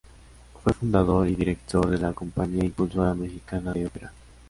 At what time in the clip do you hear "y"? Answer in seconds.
1.27-1.35